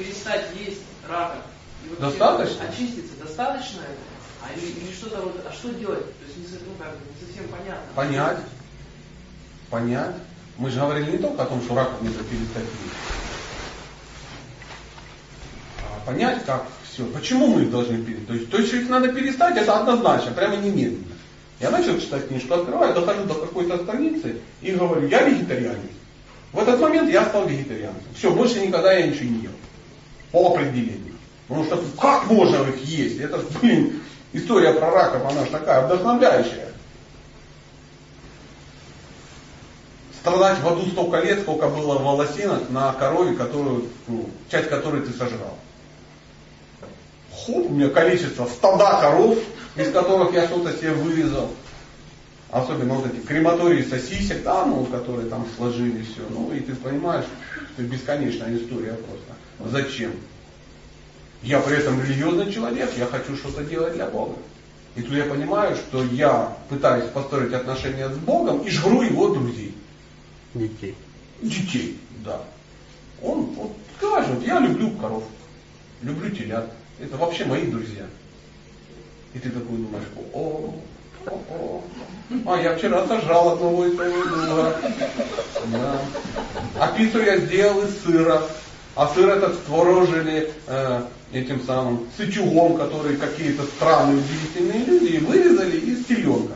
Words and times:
перестать 0.00 0.46
есть 0.58 0.80
рака? 1.08 1.36
Достаточно? 1.98 2.64
Очиститься 2.68 3.12
достаточно? 3.22 3.80
А 4.42 4.52
или, 4.58 4.66
или 4.66 4.92
что-то 4.92 5.20
вот, 5.20 5.44
а 5.46 5.52
что 5.52 5.70
делать? 5.70 6.04
То 6.04 6.24
есть 6.26 6.38
не, 6.38 6.58
ну, 6.66 6.74
как, 6.78 6.94
не 6.94 7.26
совсем 7.26 7.48
понятно. 7.48 7.84
Понять. 7.94 8.38
Понять. 9.68 10.14
Мы 10.56 10.70
же 10.70 10.80
говорили 10.80 11.12
не 11.12 11.18
только 11.18 11.42
о 11.42 11.46
том, 11.46 11.62
что 11.62 11.74
раков 11.74 12.02
надо 12.02 12.18
перестать 12.24 12.62
есть. 12.62 12.96
А 15.78 16.06
понять, 16.06 16.44
как 16.44 16.66
все. 16.84 17.04
Почему 17.06 17.46
мы 17.48 17.62
их 17.62 17.70
должны 17.70 18.02
перестать? 18.02 18.26
То 18.26 18.34
есть, 18.34 18.50
то 18.50 18.56
есть 18.58 18.72
их 18.72 18.88
надо 18.88 19.12
перестать, 19.12 19.56
это 19.56 19.78
однозначно, 19.78 20.32
прямо 20.32 20.56
немедленно. 20.56 21.14
Я 21.60 21.70
начал 21.70 21.98
читать 21.98 22.28
книжку, 22.28 22.54
открываю, 22.54 22.94
дохожу 22.94 23.24
до 23.24 23.34
какой-то 23.34 23.76
страницы 23.78 24.36
и 24.62 24.72
говорю, 24.72 25.06
я 25.08 25.22
вегетарианец. 25.22 25.92
В 26.52 26.58
этот 26.58 26.80
момент 26.80 27.10
я 27.10 27.24
стал 27.26 27.46
вегетарианцем. 27.46 28.08
Все, 28.14 28.34
больше 28.34 28.60
никогда 28.60 28.92
я 28.92 29.06
ничего 29.06 29.30
не. 29.30 29.39
По 30.32 30.52
определению. 30.52 31.14
Потому 31.48 31.64
что 31.64 31.84
как 32.00 32.26
можно 32.30 32.68
их 32.68 32.84
есть? 32.84 33.18
Это, 33.18 33.38
блин, 33.60 34.02
история 34.32 34.72
про 34.72 34.90
раков, 34.90 35.28
она 35.28 35.44
же 35.44 35.50
такая 35.50 35.84
вдохновляющая. 35.86 36.68
Страдать 40.20 40.60
в 40.60 40.68
аду 40.68 40.86
столько 40.86 41.20
лет, 41.20 41.40
сколько 41.40 41.68
было 41.68 41.98
волосинок 41.98 42.68
на 42.70 42.92
корове, 42.92 43.34
которую, 43.34 43.86
ну, 44.06 44.28
часть 44.50 44.68
которой 44.68 45.00
ты 45.00 45.12
сожрал. 45.12 45.56
Хоп, 47.32 47.66
у 47.66 47.70
меня 47.70 47.88
количество 47.88 48.46
стада 48.46 49.00
коров, 49.00 49.38
из 49.76 49.90
которых 49.90 50.32
я 50.34 50.46
что-то 50.46 50.72
себе 50.76 50.92
вырезал. 50.92 51.50
Особенно 52.52 52.94
вот 52.94 53.06
эти 53.06 53.24
крематории 53.24 53.82
сосисек, 53.82 54.42
да, 54.42 54.66
ну, 54.66 54.84
которые 54.84 55.28
там 55.28 55.46
сложили 55.56 56.02
все. 56.02 56.22
Ну, 56.30 56.52
и 56.52 56.60
ты 56.60 56.74
понимаешь, 56.74 57.26
это 57.76 57.86
бесконечная 57.86 58.56
история 58.56 58.94
просто. 58.94 59.70
Зачем? 59.70 60.12
Я 61.42 61.60
при 61.60 61.76
этом 61.76 62.02
религиозный 62.02 62.52
человек, 62.52 62.90
я 62.98 63.06
хочу 63.06 63.36
что-то 63.36 63.62
делать 63.62 63.94
для 63.94 64.06
Бога. 64.06 64.34
И 64.96 65.02
тут 65.02 65.14
я 65.14 65.24
понимаю, 65.24 65.76
что 65.76 66.02
я 66.04 66.56
пытаюсь 66.68 67.08
построить 67.10 67.52
отношения 67.52 68.08
с 68.08 68.16
Богом 68.16 68.62
и 68.62 68.70
жгру 68.70 69.02
его 69.02 69.28
друзей. 69.28 69.74
Детей. 70.52 70.96
Детей, 71.40 72.00
да. 72.24 72.42
Он 73.22 73.44
вот 73.54 73.76
скажет, 73.96 74.44
я 74.44 74.58
люблю 74.58 74.90
коров, 74.96 75.22
люблю 76.02 76.30
телят. 76.30 76.68
Это 76.98 77.16
вообще 77.16 77.44
мои 77.44 77.66
друзья. 77.66 78.06
И 79.34 79.38
ты 79.38 79.50
такой 79.50 79.76
думаешь, 79.76 80.08
о, 80.32 80.74
а 82.46 82.60
я 82.60 82.76
вчера 82.76 83.06
сожрал 83.06 83.54
одного 83.54 83.86
из 83.86 83.94
своего 83.94 84.24
друга. 84.24 84.76
Да. 85.72 86.00
А 86.78 86.88
пиццу 86.88 87.22
я 87.22 87.38
сделал 87.38 87.82
из 87.82 88.02
сыра. 88.02 88.42
А 88.96 89.08
сыр 89.14 89.28
этот 89.28 89.64
творожили 89.64 90.52
э, 90.66 91.02
этим 91.32 91.62
самым 91.64 92.06
сычугом, 92.16 92.76
который 92.76 93.16
какие-то 93.16 93.62
странные 93.64 94.18
удивительные 94.18 94.84
люди 94.84 95.16
вырезали 95.18 95.76
из 95.76 96.04
теленка. 96.06 96.54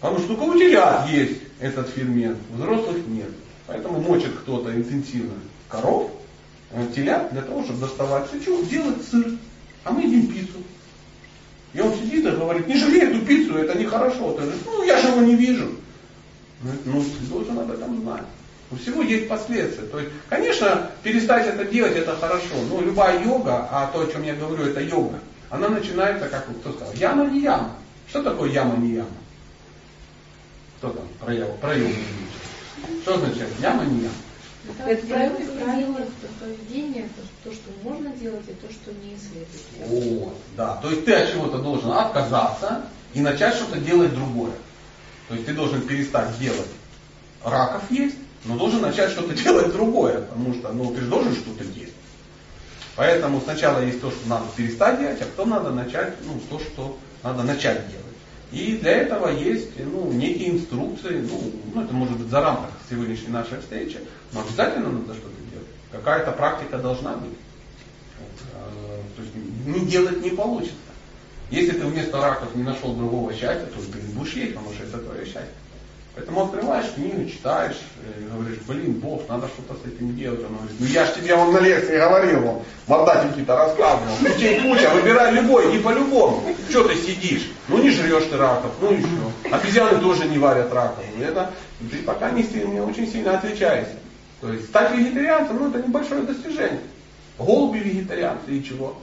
Потому 0.00 0.18
что 0.20 0.34
у 0.34 0.58
телят 0.58 1.08
есть 1.08 1.40
этот 1.60 1.88
фермент, 1.88 2.38
взрослых 2.52 2.98
нет. 3.06 3.30
Поэтому 3.66 4.00
мочит 4.00 4.32
кто-то 4.42 4.74
интенсивно 4.74 5.34
коров, 5.68 6.10
э, 6.72 6.86
телят 6.94 7.32
для 7.32 7.42
того, 7.42 7.64
чтобы 7.64 7.80
доставать 7.80 8.30
сычуг, 8.30 8.68
делать 8.68 9.04
сыр. 9.10 9.38
А 9.84 9.92
мы 9.92 10.02
едим 10.02 10.26
пиццу. 10.28 10.58
И 11.72 11.80
он 11.80 11.94
сидит 11.94 12.26
и 12.26 12.30
говорит, 12.46 12.68
не 12.68 12.76
жалей 12.76 13.02
эту 13.02 13.24
пиццу, 13.24 13.58
это 13.58 13.78
нехорошо. 13.78 14.32
Ты 14.32 14.42
говоришь, 14.42 14.60
ну 14.64 14.84
я 14.84 15.00
же 15.00 15.08
его 15.08 15.20
не 15.20 15.34
вижу. 15.34 15.70
Ну, 16.62 17.02
ты 17.02 17.26
должен 17.26 17.58
об 17.58 17.70
этом 17.70 18.00
знать. 18.00 18.24
У 18.70 18.76
всего 18.76 19.02
есть 19.02 19.28
последствия. 19.28 19.86
То 19.86 20.00
есть, 20.00 20.10
конечно, 20.28 20.90
перестать 21.02 21.46
это 21.46 21.64
делать, 21.64 21.96
это 21.96 22.16
хорошо. 22.16 22.54
Но 22.68 22.80
любая 22.80 23.22
йога, 23.22 23.68
а 23.70 23.90
то, 23.92 24.00
о 24.00 24.06
чем 24.06 24.24
я 24.24 24.34
говорю, 24.34 24.64
это 24.64 24.80
йога, 24.80 25.20
она 25.50 25.68
начинается, 25.68 26.28
как 26.28 26.46
кто 26.60 26.72
сказал, 26.72 26.92
яма 26.94 27.26
не 27.26 27.40
яма. 27.42 27.72
Что 28.08 28.22
такое 28.22 28.50
яма 28.50 28.76
не 28.76 28.94
яма? 28.94 29.08
Кто 30.78 30.90
там 30.90 31.04
про, 31.20 31.34
про 31.60 31.74
йогу? 31.74 31.94
Что 33.02 33.14
означает 33.14 33.50
яма 33.60 33.84
не 33.84 34.00
яма? 34.00 34.14
Это 34.86 35.06
правильное 35.06 35.36
поведение, 35.46 36.08
поведение, 36.40 37.08
то, 37.44 37.52
что 37.52 37.70
можно 37.82 38.10
делать, 38.10 38.44
и 38.48 38.52
то, 38.52 38.72
что 38.72 38.92
не 38.92 39.16
следует 39.16 40.22
Вот, 40.22 40.34
да. 40.56 40.76
То 40.76 40.90
есть 40.90 41.04
ты 41.04 41.14
от 41.14 41.32
чего-то 41.32 41.58
должен 41.58 41.92
отказаться 41.92 42.82
и 43.14 43.20
начать 43.20 43.54
что-то 43.54 43.78
делать 43.78 44.14
другое. 44.14 44.52
То 45.28 45.34
есть 45.34 45.46
ты 45.46 45.54
должен 45.54 45.82
перестать 45.82 46.38
делать 46.38 46.68
раков 47.46 47.82
есть, 47.90 48.16
но 48.44 48.56
должен 48.56 48.82
начать 48.82 49.10
что-то 49.10 49.34
делать 49.42 49.72
другое, 49.72 50.20
потому 50.22 50.54
что 50.54 50.72
ну, 50.72 50.92
ты 50.92 51.00
же 51.00 51.08
должен 51.08 51.34
что-то 51.34 51.64
делать. 51.64 51.92
Поэтому 52.96 53.40
сначала 53.40 53.84
есть 53.84 54.00
то, 54.00 54.10
что 54.10 54.28
надо 54.28 54.46
перестать 54.56 54.98
делать, 54.98 55.20
а 55.20 55.26
потом 55.26 55.50
надо 55.50 55.70
начать 55.70 56.14
ну, 56.24 56.40
то, 56.50 56.58
что 56.58 56.98
надо 57.22 57.42
начать 57.42 57.88
делать. 57.88 58.04
И 58.52 58.78
для 58.78 58.92
этого 58.92 59.28
есть 59.28 59.70
ну, 59.78 60.12
некие 60.12 60.50
инструкции, 60.50 61.26
ну, 61.28 61.52
ну 61.74 61.82
это 61.82 61.92
может 61.92 62.16
быть 62.16 62.28
за 62.28 62.40
рамках 62.40 62.70
сегодняшней 62.88 63.30
нашей 63.30 63.60
встречи, 63.60 63.98
но 64.32 64.40
обязательно 64.40 64.90
надо 64.90 65.14
что-то 65.14 65.36
делать. 65.50 65.66
Какая-то 65.90 66.32
практика 66.32 66.78
должна 66.78 67.16
быть. 67.16 67.32
Э, 68.54 69.00
то 69.16 69.22
есть 69.22 69.34
не 69.66 69.86
делать 69.86 70.22
не 70.22 70.30
получится. 70.30 70.74
Если 71.50 71.72
ты 71.72 71.86
вместо 71.86 72.20
раков 72.20 72.54
не 72.54 72.62
нашел 72.62 72.94
другого 72.94 73.32
счастья, 73.32 73.66
то 73.66 73.80
ты 73.80 73.98
будешь 74.14 74.34
есть, 74.34 74.54
потому 74.54 74.74
что 74.74 74.84
это 74.84 74.98
твое 74.98 75.24
счастье. 75.24 75.50
Поэтому 76.16 76.44
открываешь 76.44 76.94
книгу, 76.94 77.28
читаешь, 77.28 77.76
и 78.18 78.24
говоришь, 78.24 78.60
блин, 78.66 78.94
Бог, 78.94 79.28
надо 79.28 79.48
что-то 79.48 79.74
с 79.74 79.86
этим 79.86 80.16
делать. 80.16 80.40
Он 80.40 80.56
говорит, 80.56 80.76
ну 80.80 80.86
я 80.86 81.04
же 81.04 81.12
тебе 81.12 81.36
вон 81.36 81.52
на 81.52 81.58
лекции 81.58 81.98
говорил, 81.98 82.40
вон, 82.40 82.62
мордатенький-то 82.86 83.54
рассказывал. 83.54 84.16
Путей 84.20 84.62
куча, 84.62 84.88
выбирай 84.94 85.34
любой, 85.34 85.70
не 85.70 85.78
по-любому. 85.78 86.42
Что 86.70 86.88
ты 86.88 86.94
сидишь? 86.94 87.52
Ну 87.68 87.82
не 87.82 87.90
жрешь 87.90 88.24
ты 88.30 88.38
раков, 88.38 88.72
ну 88.80 88.94
и 88.94 89.00
что? 89.00 89.54
Обезьяны 89.54 90.00
тоже 90.00 90.24
не 90.24 90.38
варят 90.38 90.72
раков. 90.72 91.04
Это 91.20 91.52
ты 91.90 91.98
пока 91.98 92.30
не, 92.30 92.44
не 92.44 92.80
очень 92.80 93.12
сильно 93.12 93.36
отличаешься. 93.36 93.96
То 94.40 94.50
есть 94.50 94.68
стать 94.68 94.94
вегетарианцем, 94.94 95.58
ну 95.58 95.68
это 95.68 95.86
небольшое 95.86 96.22
достижение. 96.22 96.80
Голуби 97.36 97.80
вегетарианцы 97.80 98.52
и 98.52 98.64
чего? 98.64 98.96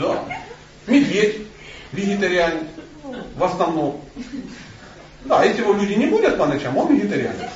Да. 0.00 0.24
Медведь 0.88 1.46
вегетарианец 1.92 2.64
в 3.38 3.44
основном. 3.44 4.00
Да, 5.24 5.44
если 5.44 5.62
его 5.62 5.72
люди 5.72 5.94
не 5.94 6.06
будут 6.06 6.38
по 6.38 6.46
ночам, 6.46 6.76
он 6.76 6.94
вегетарианец. 6.94 7.50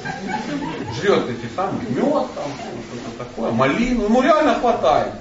Жрет 0.97 1.28
эти 1.28 1.53
самые 1.54 1.88
мед, 1.88 2.26
там, 2.34 2.50
что-то 2.54 3.19
такое, 3.19 3.50
малину, 3.53 4.04
ему 4.04 4.22
реально 4.22 4.59
хватает. 4.59 5.12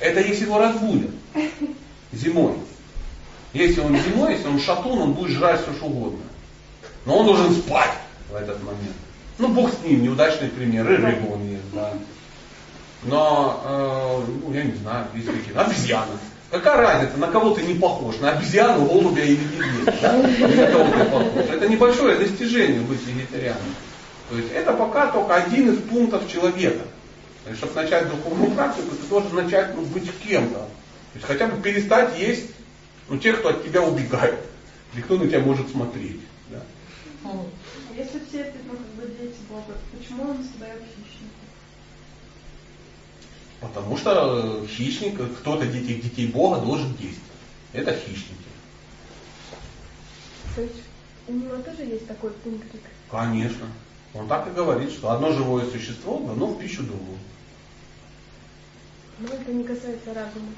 Это 0.00 0.20
если 0.20 0.44
его 0.44 0.58
разбудят 0.58 1.10
зимой. 2.12 2.54
Если 3.52 3.80
он 3.80 3.96
зимой, 3.96 4.34
если 4.34 4.48
он 4.48 4.60
шатун, 4.60 4.98
он 4.98 5.12
будет 5.12 5.30
жрать 5.30 5.62
все 5.62 5.72
что 5.74 5.86
угодно. 5.86 6.20
Но 7.04 7.18
он 7.18 7.26
должен 7.26 7.54
спать 7.54 7.92
в 8.30 8.34
этот 8.34 8.62
момент. 8.62 8.96
Ну, 9.38 9.48
Бог 9.48 9.70
с 9.72 9.82
ним, 9.84 10.02
неудачный 10.02 10.48
пример, 10.48 10.90
и 10.90 10.96
рыбу 10.96 11.34
он 11.34 11.48
ест, 11.48 11.64
да. 11.72 11.92
Но, 13.02 13.62
э, 13.64 14.30
ну, 14.42 14.52
я 14.52 14.64
не 14.64 14.74
знаю, 14.74 15.06
есть 15.14 15.26
какие-то 15.26 15.60
обезьяны. 15.60 16.12
Какая 16.50 16.76
разница, 16.76 17.16
на 17.16 17.26
кого 17.26 17.50
ты 17.50 17.62
не 17.62 17.74
похож? 17.74 18.18
На 18.20 18.30
обезьяну, 18.30 18.86
голубя 18.86 19.22
или 19.22 19.42
медведя? 19.42 19.94
Да? 20.00 20.12
На 20.12 20.66
кого 20.70 20.84
ты 20.84 21.04
похож? 21.04 21.44
Это 21.50 21.68
небольшое 21.68 22.16
достижение 22.18 22.80
быть 22.80 23.04
вегетарианом. 23.04 23.74
То 24.30 24.36
есть 24.36 24.52
это 24.52 24.72
пока 24.72 25.10
только 25.10 25.34
один 25.34 25.72
из 25.72 25.78
пунктов 25.82 26.30
человека. 26.30 26.84
Чтобы 27.56 27.74
начать 27.74 28.08
духовную 28.08 28.50
практику, 28.52 28.94
ты 28.96 29.06
должен 29.08 29.34
начать 29.34 29.74
ну, 29.74 29.82
быть 29.82 30.10
кем-то. 30.18 30.58
То 30.58 30.68
есть 31.14 31.26
хотя 31.26 31.46
бы 31.46 31.60
перестать 31.62 32.18
есть 32.18 32.50
ну, 33.08 33.18
тех, 33.18 33.38
кто 33.38 33.50
от 33.50 33.64
тебя 33.64 33.82
убегает. 33.82 34.40
Или 34.94 35.02
кто 35.02 35.16
на 35.16 35.26
тебя 35.26 35.40
может 35.40 35.68
смотреть. 35.70 36.20
Да. 36.50 36.60
Если 37.96 38.20
все 38.28 38.40
это 38.40 38.58
ну, 38.66 38.72
как 38.72 38.86
бы 38.94 39.14
дети 39.18 39.36
Бога, 39.48 39.78
почему 39.96 40.30
он 40.30 40.36
создает 40.38 40.82
Потому 43.60 43.96
что 43.96 44.62
э, 44.62 44.66
хищник, 44.66 45.18
кто-то 45.38 45.64
этих 45.64 46.02
детей 46.02 46.28
Бога 46.28 46.60
должен 46.60 46.88
действовать. 46.96 47.22
Это 47.72 47.92
хищники. 47.92 48.34
То 50.54 50.62
есть 50.62 50.82
у 51.28 51.32
него 51.32 51.56
тоже 51.56 51.82
есть 51.82 52.06
такой 52.06 52.30
пунктик? 52.30 52.80
Конечно. 53.10 53.66
Он 54.14 54.28
так 54.28 54.46
и 54.48 54.50
говорит, 54.50 54.90
что 54.90 55.10
одно 55.10 55.32
живое 55.32 55.68
существо 55.70 56.18
дано 56.18 56.46
в 56.46 56.58
пищу 56.58 56.82
другу. 56.82 57.18
Но 59.18 59.28
это 59.28 59.52
не 59.52 59.64
касается 59.64 60.14
разума. 60.14 60.52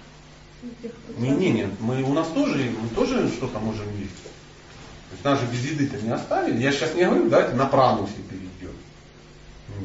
Не, 1.17 1.31
не, 1.31 1.51
нет, 1.51 1.71
мы 1.79 2.03
у 2.03 2.12
нас 2.12 2.27
тоже, 2.29 2.71
мы 2.71 2.89
тоже 2.89 3.29
что-то 3.29 3.61
можем 3.61 3.87
есть. 3.99 4.23
То 4.23 5.12
есть 5.12 5.25
нас 5.25 5.41
же 5.41 5.47
без 5.47 5.65
еды-то 5.65 5.97
не 6.03 6.11
оставили. 6.11 6.61
Я 6.61 6.73
сейчас 6.73 6.94
не 6.94 7.05
говорю, 7.05 7.31
давайте 7.31 7.55
на 7.55 7.67
прану 7.67 8.06
все 8.06 8.23
перейдем. 8.23 8.77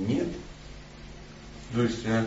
Нет. 0.08 0.28
То 1.74 1.84
есть 1.84 2.04
э, 2.06 2.26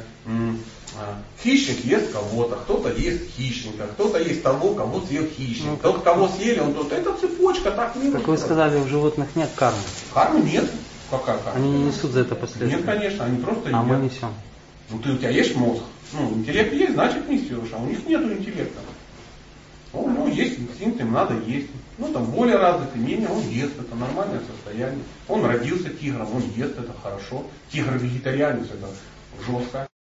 хищник 1.43 1.85
ест 1.85 2.13
кого-то, 2.13 2.57
кто-то 2.57 2.91
ест 2.91 3.23
хищника, 3.37 3.87
кто-то 3.87 4.19
ест 4.19 4.43
того, 4.43 4.75
кого 4.75 5.01
съел 5.03 5.27
хищник. 5.27 5.67
Ну, 5.67 5.77
Тот, 5.77 6.03
кого 6.03 6.29
съели, 6.29 6.61
он 6.61 6.75
тот. 6.75 6.93
Это 6.93 7.15
цепочка, 7.15 7.71
так 7.71 7.97
не 7.97 8.11
Как 8.11 8.27
вы 8.27 8.37
сказали, 8.39 8.79
у 8.79 8.87
животных 8.89 9.29
нет 9.35 9.51
кармы. 9.55 9.79
Кармы 10.13 10.41
нет. 10.41 10.71
Какая 11.11 11.39
карма? 11.39 11.59
Они 11.59 11.71
не 11.71 11.85
несут 11.85 12.13
за 12.13 12.21
это 12.21 12.35
последствия. 12.35 12.77
Нет, 12.77 12.85
конечно, 12.85 13.25
они 13.25 13.39
просто 13.41 13.71
А 13.73 13.83
мы 13.83 13.97
едят. 13.97 14.13
несем. 14.13 14.35
Ну 14.91 14.99
ты 14.99 15.11
у 15.13 15.17
тебя 15.19 15.31
есть 15.31 15.57
мозг, 15.57 15.83
ну 16.13 16.31
интеллект 16.31 16.73
есть, 16.73 16.93
значит 16.95 17.29
несешь, 17.29 17.71
а 17.73 17.79
у 17.79 17.87
них 17.87 18.07
нету 18.07 18.33
интеллекта. 18.33 18.81
Ну, 19.93 20.09
ну, 20.09 20.27
есть 20.29 20.59
инстинкт, 20.59 21.01
им 21.01 21.13
надо 21.13 21.35
есть. 21.47 21.69
Ну, 21.97 22.13
там 22.13 22.27
более 22.27 22.57
развитый, 22.57 23.01
менее, 23.01 23.29
он 23.29 23.41
ест, 23.49 23.73
это 23.81 23.95
нормальное 23.95 24.41
состояние. 24.41 25.03
Он 25.27 25.45
родился 25.45 25.89
тигром, 25.89 26.29
он 26.35 26.43
ест, 26.55 26.79
это 26.79 26.93
хорошо. 27.03 27.45
Тигр-вегетарианец, 27.73 28.67
это 28.67 28.89
жестко. 29.47 29.89